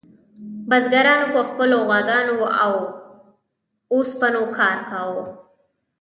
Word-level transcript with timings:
بزګرانو 0.69 1.27
په 1.35 1.41
خپلو 1.49 1.75
غواګانو 1.87 2.35
او 2.63 2.73
اوسپنو 3.93 4.43
کار 4.57 4.77
کاوه. 4.89 5.23